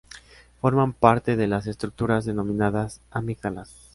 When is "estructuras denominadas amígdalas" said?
1.67-3.75